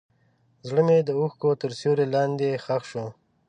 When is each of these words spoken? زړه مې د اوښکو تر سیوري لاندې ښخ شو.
زړه 0.67 0.81
مې 0.87 0.97
د 1.03 1.09
اوښکو 1.19 1.49
تر 1.61 1.71
سیوري 1.79 2.07
لاندې 2.15 2.61
ښخ 2.63 2.83
شو. 2.91 3.05